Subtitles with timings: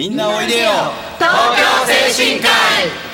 [0.00, 0.70] みんなおいでよ。
[1.18, 3.09] 東京精神科医。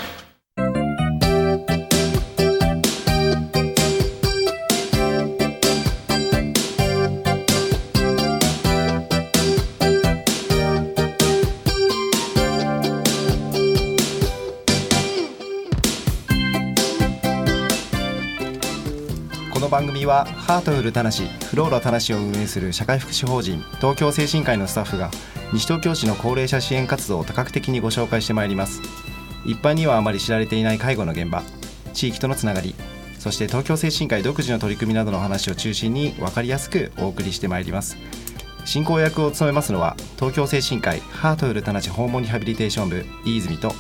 [20.07, 25.11] 組はハートフルたなしフローラたなしを運営する社会福祉法人東京精神科医のスタッフが
[25.53, 28.81] 西東京市の高齢者支援活動を多角的にご紹介してまいります。
[29.45, 31.43] 一般にはあまり知られていない介護の現場
[31.93, 32.75] 地域とのつながり
[33.19, 37.97] そして東京精神科医独自の取り組みなどの話を中心に分かりやすくお送りしてまいります。
[38.65, 43.73] 進行役を務めますのは東京精神科医ハートフルたなし訪問リハビリテーション部飯泉と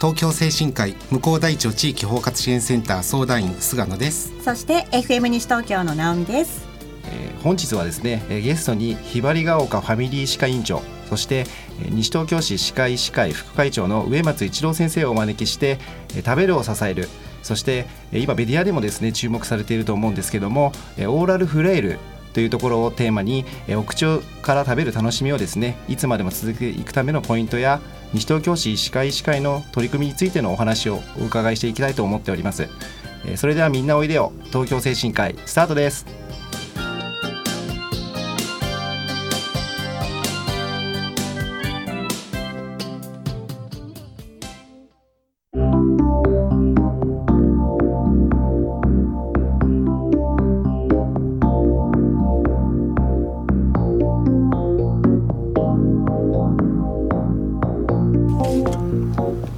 [0.00, 6.64] 東京精神科医向こう大町地域包括支援センター相談員菅野ですそして FM 西東京の直美です。
[7.06, 11.44] えー本日はですねえーゲストにひばりが丘ファミリー歯科委員長そして
[11.82, 15.78] えー西東京市歯科医師会副会長の植松一郎先生をお招きして
[16.16, 17.08] えー食べるを支える
[17.42, 21.98] そしてえー今メディアでもですね注目されていると思うんですけどもえーオーラルフレイル
[22.32, 24.06] というところをテーマにえーお口
[24.42, 27.80] から食べる楽しみをですねいつまでも続けていくためのポイントや
[28.14, 32.68] 西東京市医師会医師会の取り組みについてのお話をお伺いしていきたいと思っております。
[33.26, 34.32] えそれではみんなおいでよ。
[34.52, 36.23] 東京精神科医スタートです。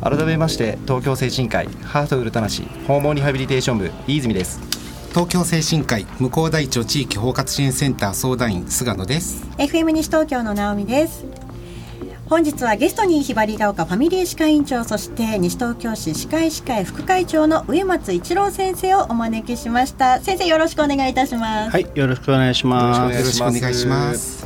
[0.08, 4.60] 改めまして東京精神科医ハートウルタナシ訪問リハビリテーション部飯泉です。
[5.08, 9.44] 東京精神科医向こう大町地域包括支援センター相談員菅野です。
[9.58, 11.24] FM 西東京の直美です。
[12.26, 20.20] 本日はゲストにひばりが丘ファミリー歯科委員長そして西東京市歯科医師会副会長の植松一郎先生をお招きしました。
[20.20, 23.12] 先生よろしくお願いいたします、はい、よろしくお願いします。
[23.12, 24.45] よろしくお願いします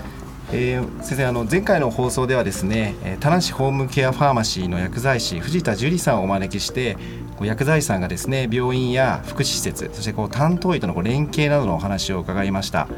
[0.53, 6.97] えー先生あの前回の放送ではですねえー田無ホームケアファーマシーの薬剤師藤田樹里さんをお招きして
[7.37, 12.89] こう薬剤師さんがですね病院や福祉施設そしてこう担当医とのこう連携などのお話を伺いました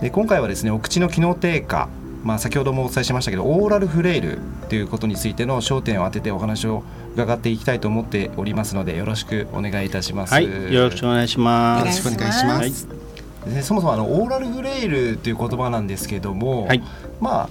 [0.00, 1.88] で今回はですねお口の機能低下
[2.24, 6.82] まあ、先ほどもお伝えしましたけどオーラルフレイルということについての焦点を当ててお話を
[7.14, 10.34] 伺っていきたいと思っておりますのでよろしくお願いいたします。
[10.34, 11.98] はい、よろしくお願いしまよろす。
[11.98, 12.88] しくお願いしまはいす、
[13.46, 16.82] でそもそもあのオーラルフレイルという言葉なんですけども、はい。
[17.20, 17.48] まあ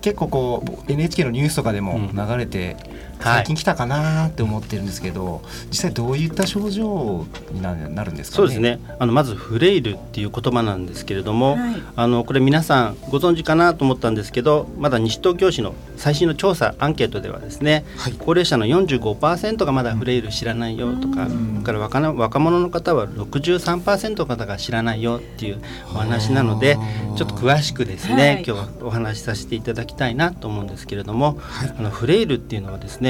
[0.00, 2.16] 結構こう NHK のニュースとかでもうん。
[2.16, 8.36] 流れて、はい最近来たかなって思ってるんですけど、実際どういった症状にななるんですかね？
[8.36, 8.60] そうです。
[8.60, 8.80] ね。
[8.98, 25.62] あのまずフレイルっていう言葉なんですけれども、はいあのこれ皆さんご存知かなと思ったんですけど、まだ西東京市の最新の調査アンケートではですね、はい高齢者の45%がまだフレイル知らないよとか、それから若な若者の方は63%の方が知らないよっていう
[25.94, 26.76] お話なので
[27.16, 33.07] ちょっと詳しくですね、はい今日はお話しさせていただきたいなと思うんですけれども、はいあのフレイルっていうのはですね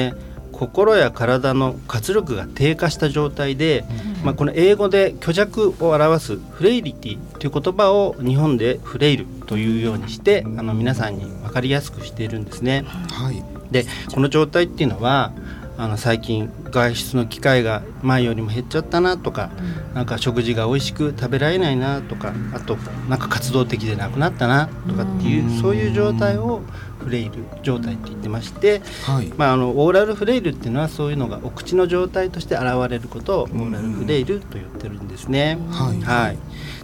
[0.51, 3.85] 心や体の活力が低下した状態で、
[4.23, 12.83] まあ、この英語で虚弱を表すフレイリティという言葉を日本でフレイルというようにしてあの皆さんに分かりやすくしているんですね。
[13.09, 13.43] はい。
[13.71, 15.31] でこの状態っていうのは
[15.79, 19.49] あの最近外出の機会が前よりも減っちゃったなとか、
[19.93, 22.75] なんか食事が美味しく食べられないなとかあと
[23.07, 26.63] なんか活動的でなくなったなとかっていうそういう状態を
[26.99, 29.27] フレイル状態って言ってまして、はい。
[29.37, 35.57] まあ、あのオーラルフレイルっていうのはそういうのがお口の状態として現れることをオーラルフレイルと言ってるんですね。
[35.71, 36.01] はい。
[36.01, 36.37] はい、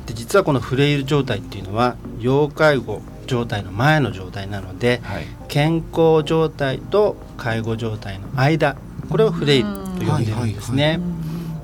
[0.08, 5.26] で実はこのフレイル状態っていうのは要介護状態の前の状態なのではい。
[5.50, 8.78] 健康状態と介護状態の間
[9.10, 11.00] これをフレイルと呼んでるんですね。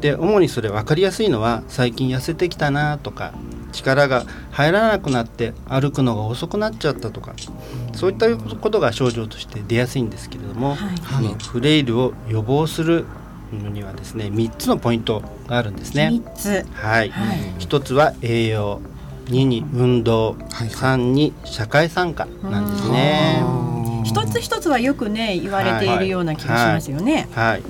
[0.02, 3.34] で主にそれ分かりやすいのは最近痩せてきたなとか
[3.72, 7.34] 力が入らなくなって歩くのが遅くなっちゃったとか
[7.94, 11.43] そういったことが症状として出やすいんですけれども、はい。
[11.43, 13.05] フレイルを予防する
[13.53, 16.22] のにはですね3つのポイントがあるんですね。
[16.73, 17.55] はい、はい。
[17.59, 18.82] 一つは栄養。
[19.26, 23.41] 2に運動、はい3に社会参加なんですね。
[24.03, 27.64] 一つ一つはよくね言われているような気がしますよね、はい、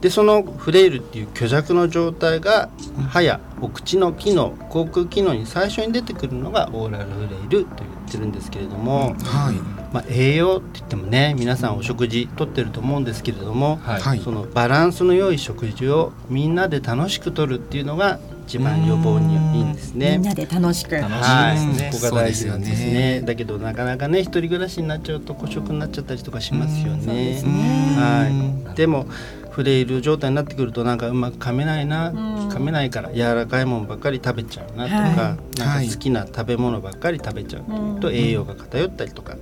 [0.00, 2.70] でそのフレイルっていう虚弱の状態が
[3.08, 20.18] 歯やお口の機能口腔機能に最初に出てくるのがオーラルフレイルと言ってるんですけれども、はいまあ、栄養って言ってもね皆さんお食事とってると思うんですけれども、はいはいそのバランスの良い食事をみんなで楽しくとるっていうのが一番予防にはいいんですね。
[20.18, 20.96] みんなで楽しく。
[20.96, 23.20] はい、楽しいですねここが大事なんですそうですよね。
[23.20, 27.44] ねだけどなかなかね一人暮らしになっちゃうと孤食になっちゃったりとかしますよそうでねす。
[27.44, 27.52] ね
[27.96, 28.76] はい。
[28.76, 29.06] でも
[29.50, 32.48] フレイル状態になってくるとなんかうまく噛めないな、ん。
[32.48, 35.58] 噛めないから柔らかいものばっかり食べちゃうなとか、はい。
[35.58, 39.36] なんか好きな食べ物ばっかり食べちゃうと栄養が偏ったりとか、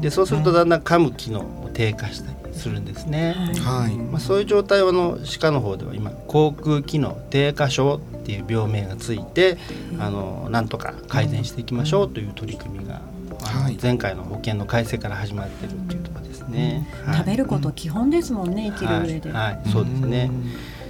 [0.00, 3.34] でそうするとだんだん噛む機能も低下したりするんですね。
[3.64, 3.94] はい。
[3.94, 9.58] まあ、そういう状態はあの歯科の方では今口腔機能低下症っていう病名がついて
[9.98, 13.00] あのなんとか改善していきましょうという取り組みが、
[13.40, 13.78] はい。
[13.80, 16.07] 前回の保険の改正から始まってるっていうところで。
[16.07, 16.07] す
[16.48, 16.88] ね。
[17.04, 19.30] はい食べること基本ですもんね、生きる上で。
[19.30, 20.30] ははい、はい、そうですね。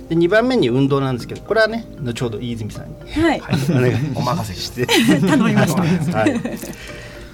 [0.08, 2.94] で2番目に運動なんですけどこれはね後ほど飯泉さんに、
[3.36, 3.40] い。
[3.40, 4.86] はい、お願いお任せして。
[5.20, 5.82] 頼みました。
[5.82, 6.40] はい、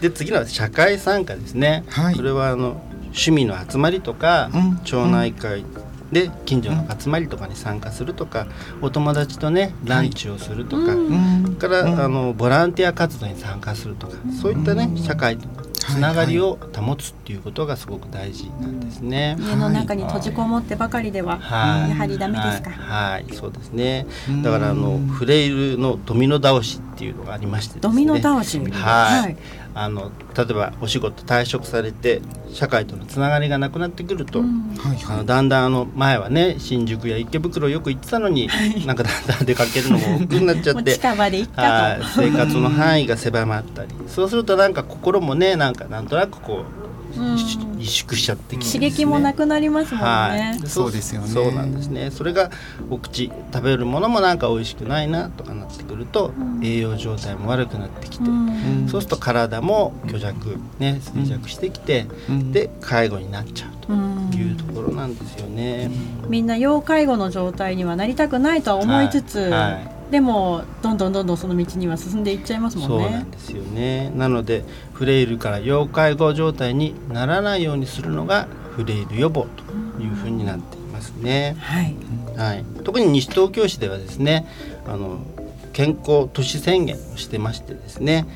[0.00, 2.14] で次の社会参加ですね、はい。
[2.14, 4.80] これはあの趣味の集まりとか、うん。
[4.84, 5.64] 町内会
[6.12, 8.46] で近所の集まりとかに参加するとか、
[8.80, 15.48] お友達とねランチをするとか、それから、あのボランティア活動に参加するとか、そういったね社会と
[15.86, 19.36] つながりを保つっていうことがすごく大事なんですね。
[19.38, 22.70] 家の中に閉じこもってばかりでは、はい、やはりダメですか？
[22.70, 24.06] はい、はいそうですね。
[24.42, 27.91] だからあのフレイルのドミノ倒しっていうのがありましてですね。
[27.91, 28.58] ドミノ倒し。
[28.58, 28.70] はい。
[28.70, 29.37] はい
[29.76, 38.49] あの例えばお仕事退職されて社会とのつながりがなくなってくると、はいあのはいだんだんあの前はね新宿や池袋よく行ってたのに、
[38.87, 42.06] なんかだんだん出かけるのも億劫になっちゃってもう近場で行ったはいと。
[42.06, 50.06] 生活の範囲が狭まったりそうするとなんか心もねなんかなんとなくこう、うん萎縮しちゃってきて刺激もなくなりますもんね。
[50.06, 51.28] はい、そうですよね。
[51.28, 52.11] そうなんですね。
[52.11, 52.50] それが
[52.90, 56.32] お口食べるものもなんか美味しくないなとかなってくると、
[56.62, 58.88] 栄養状態も悪くなってきて、うん。
[58.88, 62.06] そうすると体も虚弱ね衰弱してきて、
[62.52, 63.93] で介護になっちゃうと
[64.37, 65.90] いうところなんですよね。
[66.28, 69.50] みんな要介護の状態にはなりたくないとは思いつつ、はい。
[69.50, 73.06] はいでもどんどんどんどんその道には進んでいっちゃいますもそんね。
[73.06, 74.10] うなんですよね。
[74.14, 79.46] なのでフレイルから要介護状態にならないようにするのがフレイル予防
[79.96, 81.56] というふうになっていますね。
[81.58, 81.96] はい。
[82.36, 84.46] はい、特に西東京市ではですね
[84.86, 85.18] あの
[85.72, 88.26] 健康都市宣言をしてましてですね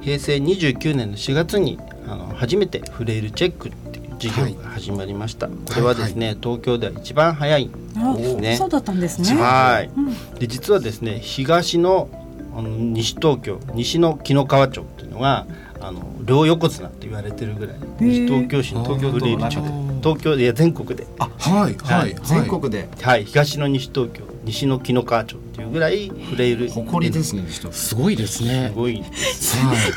[0.00, 3.70] 平成29年の4月にあの初めてフレイルチェック
[4.18, 7.70] 事業が始まりました、これはですね、東京では一番早い
[8.16, 8.56] ですね。
[8.56, 9.40] そうだったんですね。
[9.40, 10.34] はい、うん。
[10.34, 12.08] で実はですね東の
[12.56, 15.46] あの西東京西の紀の川町っていうのが
[15.80, 19.68] あの両横綱って言われてるぐらい西東京市の東京フレイル地区で
[20.02, 21.06] 東京いや全国で。
[21.18, 22.16] はいはい。
[22.22, 22.88] 全国で。
[23.00, 27.72] はい、東の西東京西の紀の川町っていうぐらいフレイル誇りですね人。
[27.72, 28.68] すごいですね。
[28.68, 29.00] すごいは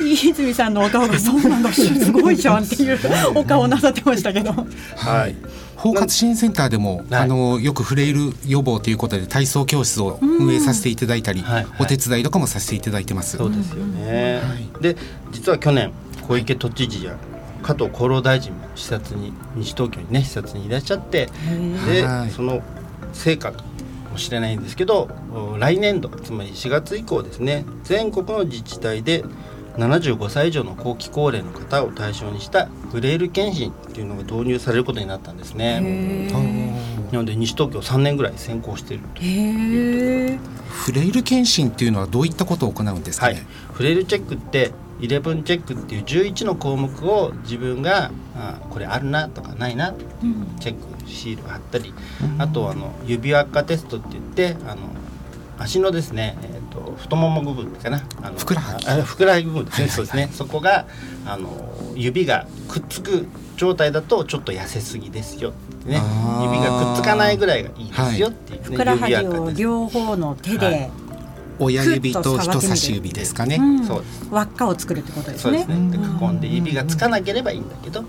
[0.02, 0.04] い。
[0.13, 1.72] 飯泉さんのお顔がそうなんだ。
[1.72, 3.00] すごいじゃんっていう
[3.36, 4.52] お顔なさってましたけど。
[4.52, 5.36] はい。
[5.75, 7.06] 包括支援センターでも、はい。
[7.12, 11.68] あのよくフレイル予防ということで体操教室を運営させていただいたり、はい。
[11.80, 13.38] お手伝いとかもさせていただいてます。
[13.38, 14.42] そうですよね、
[14.81, 14.98] で
[15.31, 15.92] 実は去年
[16.28, 17.16] 小池都知事や
[17.62, 21.30] 加藤厚労大臣も視察に西東京にね視察にいらっしゃって
[21.88, 22.31] ではい。
[22.31, 22.62] その
[23.13, 23.63] 成果か
[24.12, 29.24] もしれないんですけどお来年度つまり4月以降ですね全国の自治体で
[29.78, 36.28] 75歳以上の後期高齢の方を対象にしたフレイル検診っていうのが導入されることになったんですね。
[37.12, 40.40] なので西東京3年ぐらい先行しているとへえ。
[40.69, 44.72] フレイル検診っていうのはどういったことを行うんですかはいね。、フレイルチェックって
[45.02, 49.94] 11チェックっていう11の項目を自分があこれあるなとかないな
[50.60, 51.94] チェックシールを貼ったり、
[52.38, 54.82] あとあの指輪っかテストって言ってあの
[55.58, 58.03] 足のですね、えー、と太もも部分かな。
[58.22, 59.01] あのふくらはぎ。
[59.01, 60.30] ふくらはぎ部分ですね、はいはいそうですね。
[60.34, 60.86] そこが
[61.25, 63.27] あの指がくっつく
[63.58, 65.53] 状態だとちょっと痩せすぎですよ
[65.86, 66.01] ね。
[66.44, 68.65] 指がくっつかないぐらいがいいですよっていう、ね。
[68.65, 71.00] ふくらはぎを両方の手はでい
[71.63, 73.58] 親指と人差し指ですかね。
[73.58, 75.80] うんそう輪っかを作るってことですねそうです。
[75.80, 75.98] ね。
[75.98, 78.03] で囲んで指がつかなければいいんだけど、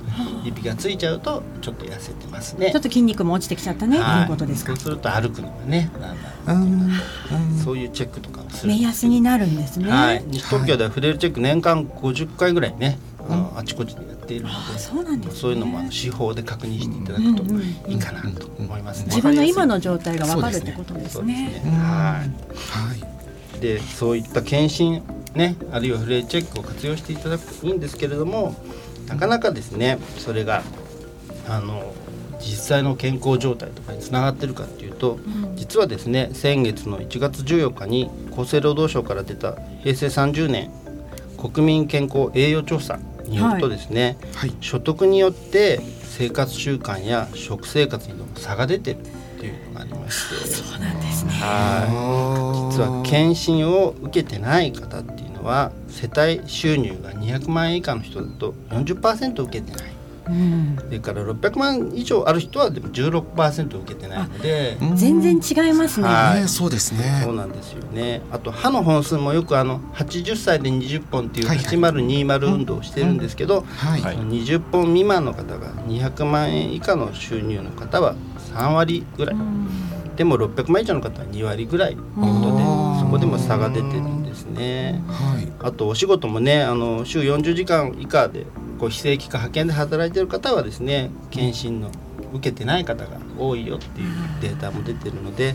[0.45, 2.71] 指がついちゃうとちょっと痩せてますね。
[2.71, 4.85] ちょっと筋肉も落ちてきちゃったねということですかそう。
[4.85, 5.91] すると歩くのがね、
[7.65, 8.73] そういうチェックとかをする。
[8.73, 9.91] 目安になるんですね。
[9.91, 10.25] はい。
[10.27, 19.07] 西東京ではフレイルチェック年間50回ぐらいね、あのあちこちでやっているので、そうなんですねそういうのもあの手法で確認していただくといいかなと思いますね。
[19.07, 21.63] 自分の今の状態がわかるってことですそうですね。
[21.65, 21.71] ね。
[21.79, 22.31] はい。
[22.89, 23.13] はい。
[23.63, 25.03] でそういった検診
[25.35, 28.57] ねあるいはフレイルチェックを活用していただくといいんですけれども
[29.07, 30.63] なかなかですねそれが
[31.49, 31.95] あの
[32.41, 35.21] 実際の健康状態とかにつながってるかっていうと、
[35.55, 39.55] 実はですね先月の1月14日に厚生労働省から出た
[39.85, 40.73] 平成30年
[41.37, 44.57] 国民健康栄養調査によるとですね、はい。
[44.61, 48.99] 所得によって生活習慣や食生活にも差が出てる
[49.43, 50.47] っていうのがありまして。
[50.47, 51.33] そうなんですね。
[51.33, 52.73] はい。
[52.73, 59.93] 実は検診を受けてない方っていうのは世帯収入が200万円以下の人だと40%受けてない。
[60.25, 64.77] うん、それから600万以上ある人はでも16%受けてないので。
[64.95, 67.23] 全然違いますね、はい、そうですね。
[67.25, 68.23] そうなんですよね。
[68.31, 78.15] あと歯の本数もよくあの80歳で20本っていう8020運動をしてるんですけど、はいはい、20本未満の方が200万円以下の収入の方は
[78.53, 79.37] 3割ぐらい、
[80.17, 81.97] でも600万以上の方は2割ぐらい。
[81.97, 82.63] ということで
[83.01, 88.47] そこでも差が出てるんですね、はい、あとお仕事もねあの週40時間以下で
[88.79, 91.91] こう非正規か派遣で働いてる方はですね検診の
[92.33, 94.09] 受けてない方が多いよっていう
[94.41, 95.55] データも出てるので、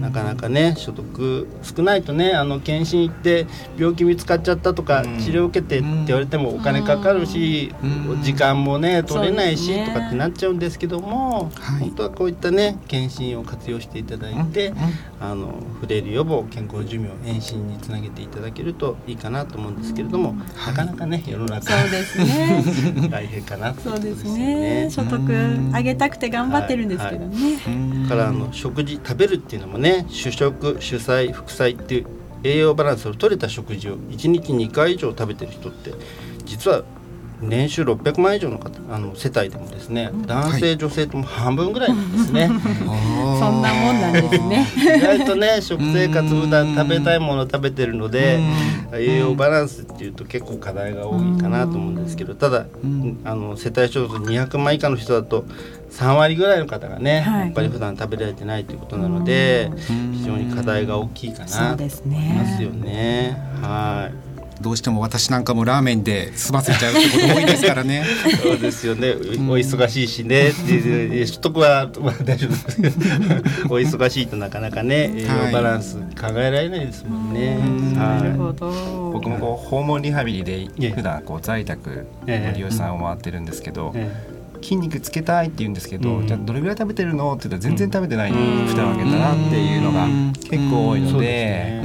[0.00, 7.74] なかなかね所得少ないとねあの検診行って病気見つかっちゃったとか、治療受けてって言われてもお金かかるし、
[8.22, 11.50] 時間もね取れないし、とかってなっちゃうんですけども、
[11.80, 14.72] 本当はこういったね検診を活用していただいて、
[15.20, 20.34] あのフレイル予防健康寿命延伸につなげていただけるといいかなと思うんですけれども、
[20.66, 23.08] なかなかね世の中そうですね。
[23.10, 24.88] 大変かなそうですね。
[24.90, 32.06] 所得上げたくて頑張ってるんですけどね、からあの食事食べるっていうのもね主食主菜副菜っていう
[32.44, 35.92] 栄養バランスを取れた食事を1日2回以上食べてる人って
[36.44, 36.84] 実は
[37.40, 42.48] 年収600万以上の方あの世帯でもですね男性、はい、女性とも半分ぐらいなんですね。
[43.40, 44.66] そんなもんなんですね。
[44.96, 48.40] 意外とね 食生活普段食べたいものを食べてるので
[48.94, 52.66] 栄養バランスっていうと結構課題が多いかなと思うんですけどただ
[53.24, 55.44] あの世帯所得200万以下の人だと
[55.94, 59.70] 3割ぐらいの方がね、はい、やっぱり普段食べられてないということなので
[60.12, 63.36] 非常に課題が大きいかなと思いますよね。
[63.62, 68.04] はいどうしても私なんかもラーメンで済ませちゃうってこと多いですからね。
[68.40, 69.10] そうですよね。
[69.10, 70.52] お忙しいしね。
[70.52, 73.02] 取得は、まあ、大丈夫です。
[73.68, 77.58] お忙しいとなかなかね栄養バランス考えられないですもんね。
[77.98, 79.10] はい、なるほど。
[79.12, 83.92] 僕もこう訪問リハビリで普段こう在宅の利用者さんを回ってるんですけど。
[83.96, 84.33] ええ
[84.64, 90.06] 筋肉つけたいって言うんですけど、うん、じゃあどれぐらい食べてるのって言ったら全然食べてない、うん、蓋を開けたらっていうのが
[90.50, 91.82] 結構多いので。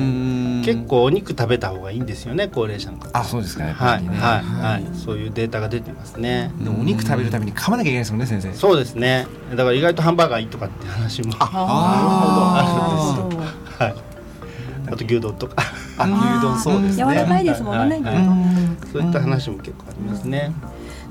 [0.60, 3.18] 結構お肉食べた方がいいんですよね高齢者の方。
[3.18, 3.72] あそうですかね。
[3.72, 6.52] はい、ね、はい、はい、そういうデータが出てますね。
[6.60, 8.54] でもお肉食べるために噛まなきゃいけないですもんね先生。
[8.54, 9.26] そうですね。
[9.52, 13.80] だから意外とハンバーガーいいとかって話もあなるほどあるんですよ。
[13.80, 13.96] はい。
[14.94, 15.56] あと牛丼とか。
[15.98, 17.06] あ牛丼そうですね。
[17.06, 20.52] 柔らかいですもんね、はいはい、そういった話も結構ありますね、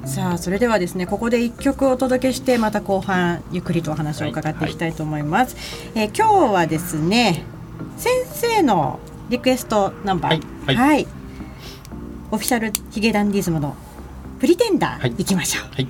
[0.04, 5.98] さあそれではですねここで一曲お届けしてまた後半ゆっくりとお話を伺っていきたいと思います、はい。
[5.98, 7.44] はい、えー、今日はですね
[7.96, 10.42] 先生のリクエストナンバー。
[10.66, 11.06] はい、はい、
[12.30, 13.76] オフィシャルヒゲダンディズムの
[14.38, 15.24] プリテンダーい。
[15.24, 15.88] きましょう、はい、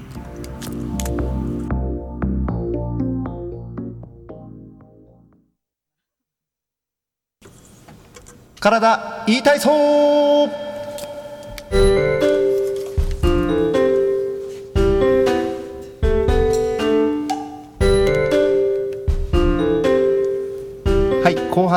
[8.61, 9.61] 体言いたい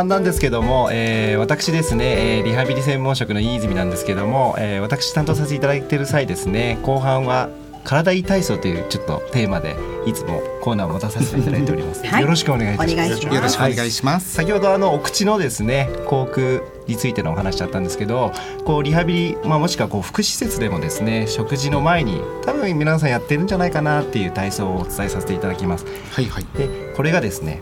[0.02, 7.50] 半なんですけども、えー、私ですね、えー、リハビリ専門職の飯泉なんですけども、えー、私担当させていただいている際ですね後半は
[7.84, 13.26] 体いい体操というちょっとテーマでいつもコーナーを持たさせていただいております、はい、よろしくお願いいたします。
[13.26, 18.32] よろしくお願いします、はい、先ほどあのお口のですね口腔についてのお話だったんですけど
[18.66, 25.86] こうリハビリ、まあ、もしくはこう福祉施設でもですね食事の前に多分皆さんやってるんじゃないかなっていう体操をお伝えさせていただきます。
[26.12, 26.46] はいはい。
[26.58, 27.62] でこれがですね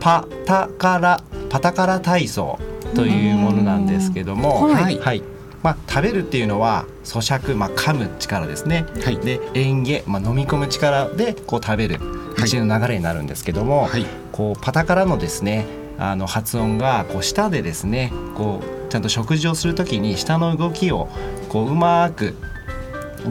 [0.00, 1.22] パタカラ
[1.54, 2.58] パタカラ体操
[2.96, 5.22] というものなんですけども、はい、はい、
[5.62, 12.00] まあ、食べるっていうのは咀嚼、まあ、噛む力ですね、はい、で嚥下、まあ、飲み込む力でこう食べる。
[12.34, 21.08] 口の流れになるんですけども、はい、こうパタカラのですねあの発音がこう舌でですねこうちゃんと食事をする時に舌の動きを
[21.48, 22.34] こううまく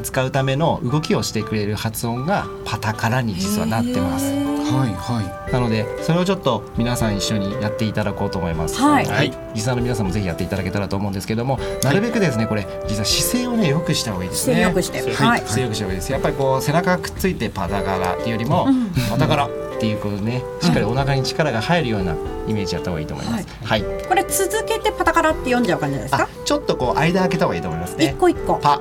[0.01, 4.52] 使うための動きをしてくれる発音がパタカラに実はなってます。
[4.63, 5.51] はいはい。
[5.51, 8.79] なのでそれをちょっと皆さん一緒にやっていただこうと思います。
[8.79, 9.05] はい。
[9.05, 14.55] はい、リスナーの皆さんもぜひやっていただけたらと思うんですけども、なるべくですねこれ実は姿勢をね良くした方がいいですね。
[14.55, 15.23] 姿勢良くして。
[15.23, 15.39] はい。
[15.39, 16.11] 姿勢良くした方がいいです。
[16.11, 18.67] やっぱりこう背中くっついてパタカラっていうよりも、
[19.09, 22.15] パタカラっていうことねしっかりお腹に力が入るような
[22.47, 23.47] イメージやった方がいいと思います。
[23.63, 23.83] はい。
[24.07, 26.29] これ続けてパタカラって読んじゃう感じですか？
[26.45, 28.05] ちょっとこう間開けた方がいいと思いますね。
[28.05, 28.55] 一個一個。
[28.55, 28.79] パ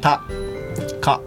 [0.00, 0.22] タ
[1.00, 1.20] か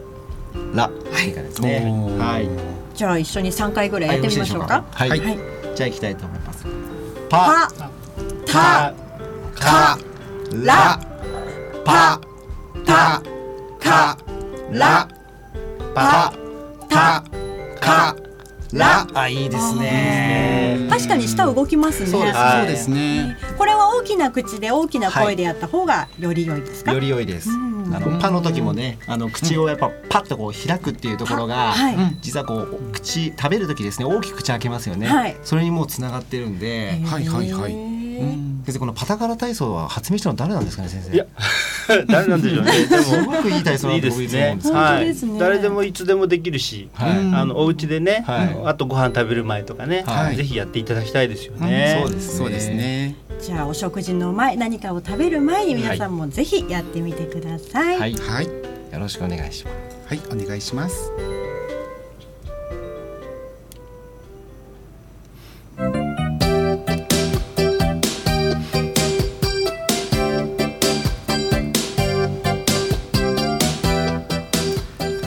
[0.74, 1.92] らはいですね。
[2.20, 2.50] はい。
[2.98, 4.84] じゃあ一緒に三回ぐらいやってみましょうか。
[4.92, 5.10] はい。
[5.10, 6.66] はい、じゃあ行きたいと思います。
[7.30, 7.70] パ、
[8.48, 8.92] タ、
[9.54, 10.00] カ、
[10.64, 11.00] ラ、
[11.86, 12.20] パ、
[12.84, 13.22] タ、
[13.80, 14.18] カ、
[14.72, 15.08] ラ、
[15.94, 16.34] パ、
[16.90, 17.24] た
[17.80, 18.16] か
[18.74, 19.08] ら。
[19.14, 20.88] あいいですね。
[20.90, 22.08] 確かに舌動きますね。
[22.08, 22.24] そう
[22.66, 23.38] ですね。
[23.60, 27.50] これは大きな口で大きな声でやった方がより良いですか、より良いです。
[27.88, 27.96] うん。
[27.96, 32.18] あのパの時もね、あの口をやっぱパッとこう開くっていうところが、はい。
[32.22, 35.08] 実はこう口食べる時ですね、大きく口開けますよね。
[35.08, 35.38] はい。
[35.44, 37.72] それにもうつながってるんで、はいはいはい。
[37.72, 41.14] へー先生このパタカラ体操は発明したの誰なんですかね先生？
[41.14, 41.26] いや
[42.10, 42.72] 誰なんでしょうね。
[42.90, 45.34] でもすごくいい体操だいいとですね僕いつも思うんですけど。
[45.34, 47.18] 本はい誰でもいつでもできるし、はい。
[47.18, 48.58] うんあのお家でね、はい。
[48.66, 50.36] あとご飯食べる前とかね、はい。
[50.36, 52.02] ぜひやっていただきたいですよね。
[52.04, 52.38] そうですね。
[52.40, 53.16] そうですね
[53.48, 58.48] じゃあお食事の前何かを食べる前に皆さんもぜひやってみてください、はい、よはい。
[58.92, 59.78] ろしくお願いします。
[60.06, 61.12] はいお願いします。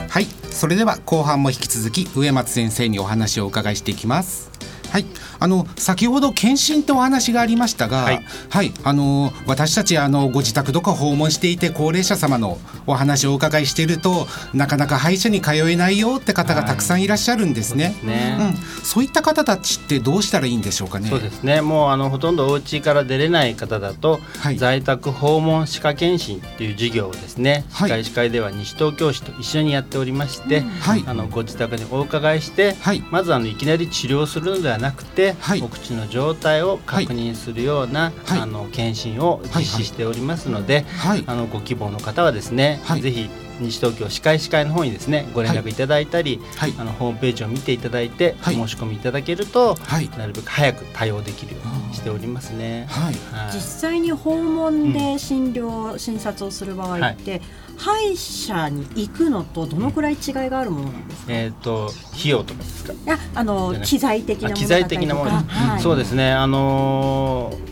[0.07, 0.27] はい。
[0.51, 4.50] それでは後半も引き続き植松先生にお話をお伺いしていきます
[4.91, 5.05] はい、
[5.39, 8.03] あの先ほど検診とお話がありましたが、は
[8.49, 8.67] はい。
[8.67, 17.95] い、あの私たちあのご自宅とか訪問していて高齢者様のお話をお伺いしているとなかなか歯医者に通えないよって方がたくさんいらっしゃるんですね。
[18.03, 18.37] ね。
[18.39, 21.09] うん、そういった方たちってどうしたらいいんでしょうかね。
[21.09, 21.61] そうですね。
[21.61, 24.57] もうあのほとんどお家から出れない方だと、はい。
[24.57, 27.89] 在宅訪問歯科検診っていう授業をですね、はい。
[27.89, 31.03] 歯科医師会では西東京市と一緒にやっておりまして、はい。
[31.07, 33.03] あのご自宅にお伺いして、はい。
[33.09, 35.61] まずあのいきなり治療するのではなくて、はい。
[35.61, 38.39] お口の状態を確認するような、はい。
[38.39, 41.23] あの検診を実施しておりますので、はい。
[41.27, 43.01] あのご希望の方はですね、はい。
[43.01, 46.73] ぜひ西東京歯科医師会の方にですねご連絡いただいたり、はい。
[46.77, 48.59] あのホームページを見ていただいて、はい。
[48.59, 50.09] お申し込みいただけると、はい。
[50.17, 52.87] なるべく早く対応できるようにしておりますね。
[52.89, 53.13] はい。
[53.31, 53.53] はい。
[53.53, 57.41] 実際に訪問で診療、診察をする場合って、
[57.81, 62.93] 歯医者に行くのとどのくらい違いがあるものなんですか、えっ、と費用とかですか？
[62.93, 65.07] いやあのじゃなく機材的なものあ機材だったりとか。
[65.07, 65.31] 的なもの、
[65.71, 66.31] はい、そうですね。
[66.31, 67.71] あのー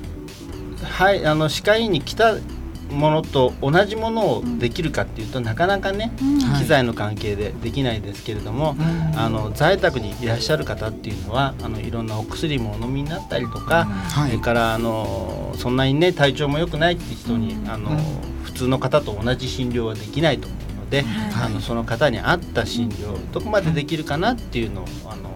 [0.86, 2.36] はいあの歯科医院に来た
[2.90, 6.40] ものと同じものをできるかっていうと、なかなかね、うん。
[6.40, 14.32] はい機材の関係でできないですけれども、うんあの在宅にいらっしゃる方っていうのはあのいろんなお薬もお飲みになったりとか、はい。
[14.32, 17.92] それからあのそんなにね体調も良くないって人に、あの
[18.44, 21.46] 普通の方と同じ診療はできないと思うので、はい。
[21.46, 25.30] あのその方に合った診療どこまでできるかなっていうのをあの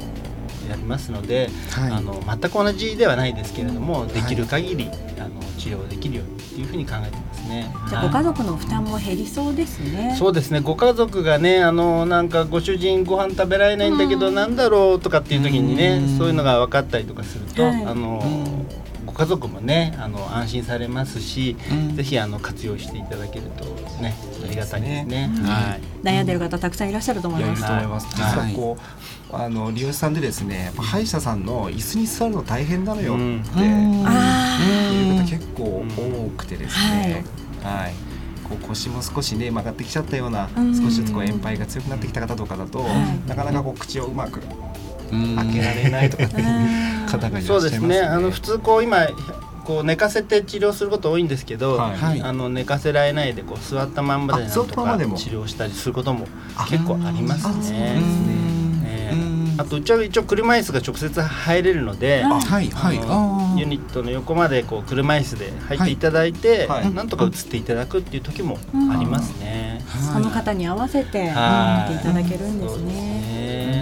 [0.70, 1.92] やりますので、はい。
[1.92, 4.89] あの全く同じではないですけれどもできる限り、
[5.20, 7.74] あの治療できるようにっていうふうに考えてますね。
[7.89, 10.16] じゃあご家族の負担も減りそうですね。
[10.18, 10.60] そうですね。
[10.60, 16.18] ご家族がねあのなんかご主人ご飯食べられないんだけど、なんだろうとかっていう時にねうん。
[16.18, 17.86] そういうのが分かったりとかすると、はい。
[17.86, 18.22] あの
[19.13, 21.95] ご家族もねあの安心されますし、うん。
[21.95, 23.65] ぜひあの活用していただけると
[24.02, 25.32] ねありがたいですね。
[25.38, 25.43] うん。
[25.43, 25.82] はい。
[26.04, 27.65] 悩んでる方たくさんいらっしゃると思います。
[27.65, 28.08] と思います。
[28.15, 28.52] 実はい。
[28.52, 28.78] はこ
[29.32, 33.34] う、あの利用者さんでですね、歯医者さんの椅子に座るの大変なのよって、うん。
[33.34, 34.60] いうあ
[35.23, 37.23] 方結構多くてですね。
[37.62, 37.93] はい。
[38.49, 40.76] こう腰も少しね曲がってきちゃったような、うん。
[40.76, 43.30] 少しずつこう円牌が強くなってきた方とかだと、はい。
[43.30, 44.62] なかなかこう口をうまくうん
[45.36, 47.99] 開けられないとかっていうあ 方がいらっしゃいそうますですね。
[48.02, 49.08] あの普通こう今
[49.65, 51.97] こう寝かせて治療すること多いんですけど、はい。
[51.97, 52.21] はい。
[52.21, 56.67] あの寝かせられないでこう座ったまんまでなんとか治療したりすることもあ。
[56.69, 58.34] 結構ありますね。
[59.56, 62.93] あとうちは一応車椅子が直接入れるので、あはいは
[63.56, 63.60] い。
[63.60, 66.84] ユニットの横までこう車椅子で入っていただいて、はい。
[66.86, 66.93] はい。
[66.93, 68.58] なんとか移っていただくっていう時も
[68.91, 69.84] ありますね。
[70.13, 71.93] その方に合わせてはい。
[71.93, 73.73] 見ていただけるんですね。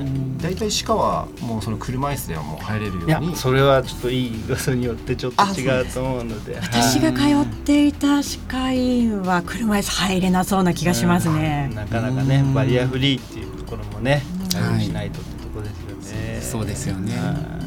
[0.41, 6.55] ね大体歯科はもうその車椅子ではもう入れるよいうやにそれはちょっといい場によってちょっと違うと思うので。
[6.55, 11.71] 私が通っていた歯科医院は車椅子入れなそうな気がしますね。
[11.73, 12.53] なかなかねうん。
[12.53, 14.81] バリアフリーっていうところもね対応はい。
[14.81, 16.41] しないとってところですよね。
[16.41, 17.13] そうですよね。
[17.15, 17.60] は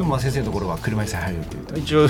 [0.00, 1.76] でもまあ先生のところは車椅子に入れるというと。
[1.76, 2.08] い一応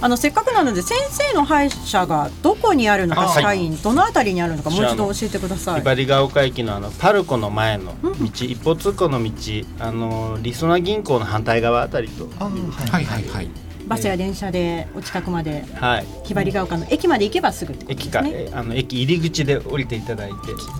[0.00, 5.80] あのせっかくなので先生の歯医者がどこにあるのかあ歯科医院どのあたりにあるのかもう一度教えてください。
[5.80, 9.32] ひばりが丘駅のあのパルコの前の道、一方通行の道
[9.80, 12.28] あのりそな銀行の反対側あたりと。
[12.38, 13.50] あはいはいはい。
[13.88, 16.06] バスや電車でお近くまではい。
[16.22, 18.50] ひばりが丘の駅まで行けばすぐってこと駅か、ですね。
[18.52, 20.36] えあの駅入り口で降りていただいて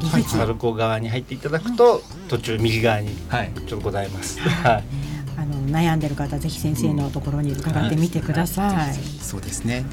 [0.07, 3.51] 入り口パルコ側に入っていただくと途中右側にはい。
[3.67, 4.39] ちょっとございます。
[4.39, 5.04] はい
[5.37, 8.95] あの悩んでる方ぜひ先生のところに伺ってみてください。
[8.95, 9.85] そうですね。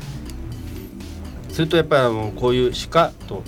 [1.50, 3.44] それとやっぱりあのこういう歯科と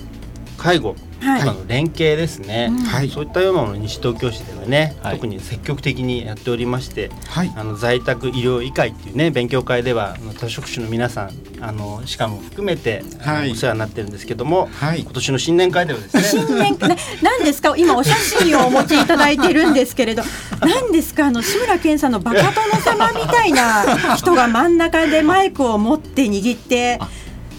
[0.57, 1.45] 介護はい。
[1.45, 3.09] の連携ですね、はい。
[3.09, 5.15] そういったようなものを西東京市ではね、はい。
[5.15, 7.53] 特に積極的にやっておりまして、はい。
[7.55, 11.31] あの在宅医療医会っていうね勉強会ではあの多職種の皆さん
[11.61, 13.51] あの歯科も含めて、はい。
[13.51, 15.01] お世話になってるんですけども、はい。
[15.01, 17.73] 今年の新年会ではですね新年 ななんですか？
[17.77, 20.23] 今お写真をお持ちいただいてるんですけれど。
[20.61, 21.27] なんですか？
[21.27, 22.51] あの志村けんさんのバカ殿
[22.83, 26.99] 様みたいな人が真ん中でマイクを持って握って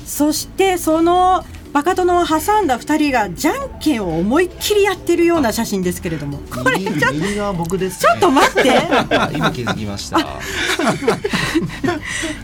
[0.07, 6.39] そしてそのバカ殿を挟んだ二人がじゃんけんを思いっきりやってるような写真ですけれども。
[6.49, 8.71] これちょっと右が僕です、ちょっと待って。
[8.71, 10.21] あ 今気づきました。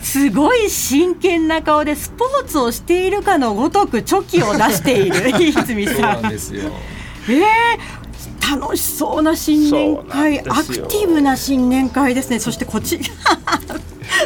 [0.03, 6.73] すごい真剣な顔でスポーツをしているかのごとくチョキを出している 泉さなんんですよ。
[7.29, 8.01] えー
[8.59, 12.41] 楽しそうな新年会アクティブな新年会ですね。
[12.41, 12.99] そしてこっち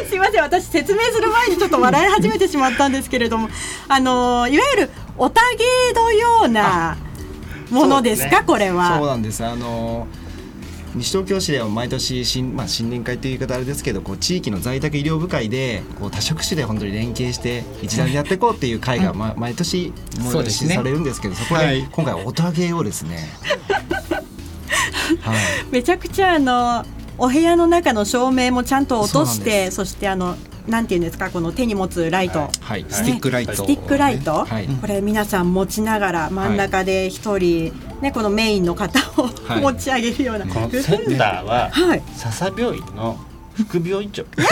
[0.09, 3.49] すいません私説明する前にちょっと笑い始めてしまったんですけれども
[3.87, 6.97] あのいわゆるおたげのような
[7.71, 8.41] ものですか？
[8.41, 8.43] ね。
[8.45, 9.43] これそうはなんです。
[9.45, 10.07] あの
[10.95, 19.91] 西東京市では毎年新,、まあ、新年会という言い方あれですけどこう地域の在宅医療部会でこう多職種で本当に連携して一団でやっていこうっていう会が、ま、毎年
[20.31, 20.69] そうですね。
[20.69, 21.85] 催しされるんですけどそこではい。
[21.91, 23.29] 今回オタ芸をですね、
[25.19, 25.37] はい、
[25.69, 26.85] めちゃくちゃあの
[27.17, 30.35] お部屋の中の照明もちゃんと落としてでそしてあの
[30.67, 34.67] なんていうんですかこの手に持つライト、はいスティックライト、スティックライト、はい。
[34.67, 39.61] これ皆さん持ちながら真ん中で一人、ね、このメインの方を、はい。
[39.61, 40.47] 持ち上げるような。
[40.47, 42.01] このセンターははい。
[42.15, 43.19] 笹病院の
[43.55, 44.25] 副病院長。
[44.35, 44.43] 笹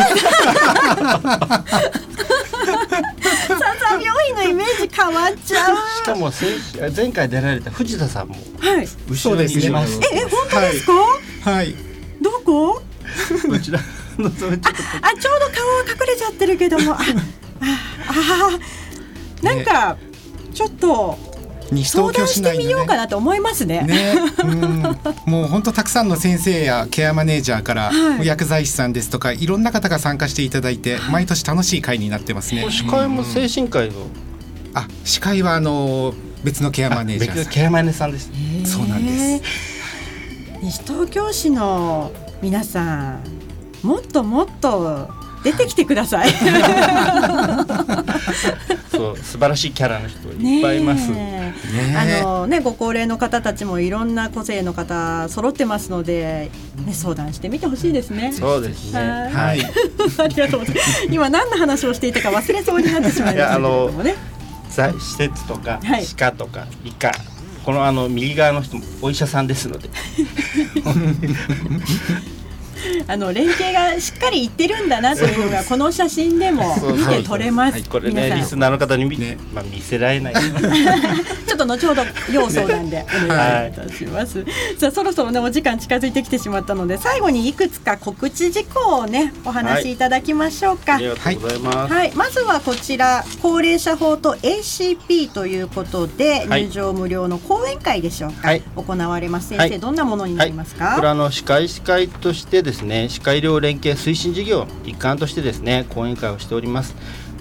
[4.00, 5.78] 病院のイメージ変わっちゃう。
[5.98, 6.52] しかも先
[6.96, 8.88] 前回出られた藤田さんもはい。
[9.10, 10.00] 後ろにいます。
[10.14, 10.86] え、え、本当です
[11.44, 11.52] か？
[11.52, 11.74] はい
[12.46, 12.82] どこ。
[13.48, 13.80] こちら
[14.18, 16.94] のそれちょっとあ、ちょうど顔隠れちゃってるけども。
[16.94, 19.98] あ、あ、あーなんか、
[20.54, 21.18] ちょっと
[21.72, 23.82] 西相談してみようかなと思いますね。
[23.82, 24.82] ね、うん、
[25.26, 28.26] もう本当たくさんの先生やケアマネージャーから、はい。
[28.26, 32.66] 薬剤師さんですとかいろんな方が参加していただいて毎年楽しい会になってますね。
[32.70, 34.08] 司会も精神科医の？
[34.76, 37.38] あ司会はあの別のケアマネージャーさん。
[37.38, 38.30] 別のケアマネさんです。
[38.66, 39.44] そうなんです。
[40.62, 42.12] 西東京市の
[42.44, 43.24] 皆さん、
[43.84, 45.08] もっともっと
[45.46, 46.30] 出てきてください。
[48.92, 51.56] そう素晴らしいキャラの人いっぱいいます、ね
[51.98, 56.52] あのねご高齢の方たちもいろんな個性の方揃ってますので、
[56.86, 58.34] ね、相談してみてほしいですね。
[58.34, 59.00] そうですね。
[59.00, 59.32] はい。
[59.32, 59.62] はい。
[60.20, 61.08] ありがとうございます。
[61.10, 64.16] 今何の話をしていたか忘れそうになってしまいましたけれどもね。
[64.70, 66.06] 在施設とかはい。
[66.06, 67.10] 歯科とか理科
[67.64, 69.90] このあの右側の人もお医者さんですので
[73.08, 77.90] あの連携がしっかりいってるんだなというのがこの写真でも見て取れます。
[77.90, 80.34] これねリスナーの方に見,、ねまあ、見せられない。
[81.48, 84.44] ちょっと後ほど要相談でお願いいたします。
[84.78, 90.96] さあそろそろねお時間近づいてきてしまったので最後にいくつか告知事項をねお話しいただきましょうか。
[90.96, 96.64] ありがとうございます、はい、まずはこちら高齢者法と ACP ということで、はい。
[96.64, 98.62] 入場無料の講演会でしょうか、はい。
[98.76, 99.50] 行われます。
[99.50, 99.80] 先生、はい。
[99.80, 106.96] どんなものになりますか、これはあの歯科医師会としてですね歯科医療連携推進事業の一環としてですね講演会をしております。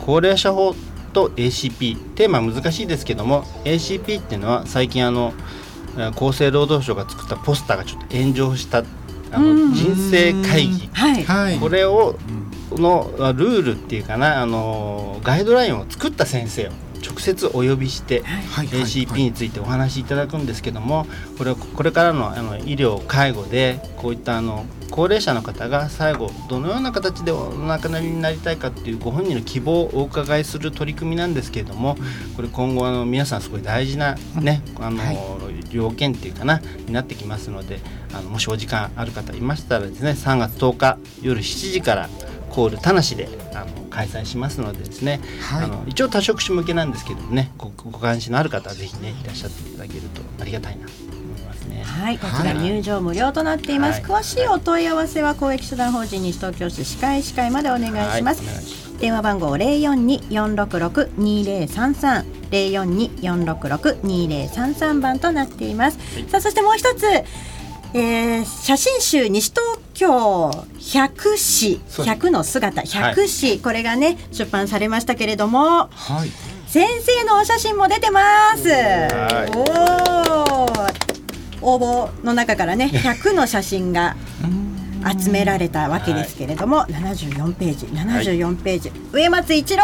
[0.05, 0.75] 高齢者法
[1.13, 5.33] と ACP テーマは難しいですけども ACP っていうのは最近あの
[5.97, 8.79] えー厚生労働省が作ったポスターがちょっと炎上した
[9.31, 10.89] あうんの人生会議。
[10.93, 11.59] はい、はい。
[11.59, 12.19] これを
[12.73, 16.71] のルールっていうかなあのガイドラインを作った先生を
[17.03, 31.97] 直接お呼びして ACP についてお話しいただくんですけどもこれはこれからのあの医療介護でこういったあの高齢者の方が最後どのような形でお亡くなりになりたいかっていうご本人の希望をお伺いする取り組みなんですけれども
[32.37, 35.43] これ今後あの皆さんすごい大事なねあの、はい。
[35.73, 37.81] 要件っていうかなになってきますので
[38.15, 42.09] あのもしお時間ある方いましたらですね3月10日夜7時から
[42.53, 45.65] コール田無であの開催しますのでですね、はい。
[45.65, 51.83] あの一応多職種向けなんですけどもねごご関心のある方はぜひねいらっしゃっていただけるとありがたいなと思いますね。
[51.83, 54.21] はい、こちら入場無料となっています、はい。
[54.21, 58.23] 詳しいお問い合わせは公益社団法人西東京市歯科医師会までお願いします、はい。
[58.23, 58.99] お願いします。
[59.01, 62.25] 電話番号零四二四六六二零三三。
[62.53, 65.99] 零四二四六六二零三三番となっています。
[66.29, 67.07] さあそしてもう一つ。
[67.95, 70.51] えー写真集西東京
[70.93, 76.31] 百詩百の姿百詩、これがね出版されましたけれどもはい。
[76.69, 78.21] 先生のお写真も出てま
[78.57, 78.67] す。
[79.55, 79.61] お
[81.65, 81.75] お。
[81.77, 84.17] 応募の中からね、 100の写真が
[85.23, 89.83] 集められたわけですけれども、74ページ、74ページ、上松一郎。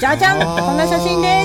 [0.00, 1.44] じゃじゃんこんな写真で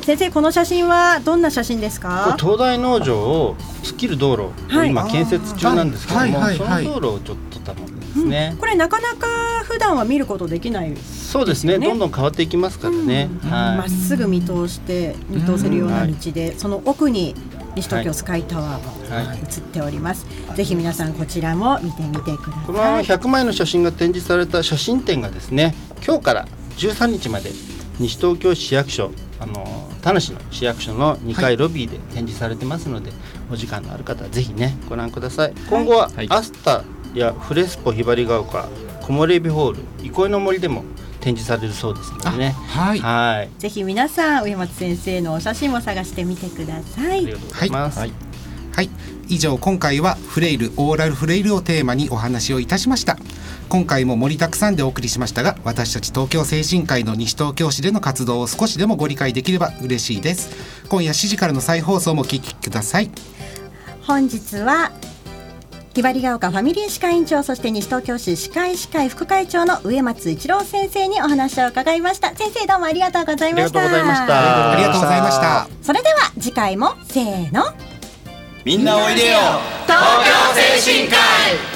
[0.00, 0.06] す。
[0.06, 2.36] 先生この写真はどんな写真ですか？
[2.38, 4.90] 東大農場を突っ切る道路をはい。
[4.90, 6.84] 今建設中なんですけども、はいはいはい。
[6.84, 8.56] その道路をちょっと撮ったものですね。
[8.58, 9.26] これなかなか
[9.64, 11.78] 普段は見ることできないそうですね。
[11.78, 13.28] どんどん変わっていきますからね。
[13.42, 13.90] まっはい。
[13.90, 17.34] すぐ見通して見通せるような道で、その奥に
[17.74, 19.38] 西東京スカイタワーがはい。
[19.38, 25.74] 映っております、ぜひ皆さんこちらも見てみてくだこのままさい100枚の写真が展示された写真展がですね
[26.06, 27.50] 今日から13日まで
[27.98, 29.10] 西東京市役所
[29.40, 33.10] あの田無の市役所の2階ロビーで展示されてますので、
[33.50, 35.54] お時間のある方はぜひねご覧ください。
[35.68, 36.26] 今後ははい。
[36.30, 36.84] アスタ
[37.14, 38.68] やフレスポひばりが丘
[39.02, 40.84] 木漏れ日ホール憩いの森でも
[41.20, 42.50] 展示されるそうですのでね。
[42.68, 42.98] はい。
[42.98, 43.60] はい。
[43.60, 47.18] ぜひ皆さん上松先生のお写真も探してみてください。
[47.18, 48.12] ありがとうございます、はい。
[48.72, 48.90] はい。
[49.28, 53.16] 以上今回はフレイルオーラルフレイルをテーマにお話をいたしました
[53.68, 60.50] 今回も盛りだくさんでお送りしましたが私たち東京精神科医の西東京市での活動を少しでもご理解できれば嬉しいです。
[60.88, 63.10] 今夜7時からの再放送もお聞きください。
[64.02, 64.92] 本日は
[65.94, 72.34] ひばりが丘ファミリー歯科院長そして西東京市歯科医師会副会長の上松一郎先生にお話を伺いました。
[72.34, 73.80] 先生どうもありがとうございました。
[73.80, 74.72] ありがとうございました。
[74.72, 75.68] ありがとうございました。
[75.82, 77.64] それでは次回もせーの。
[78.64, 79.38] みんなおいでよ。
[79.86, 81.16] 東京精神科
[81.70, 81.73] 医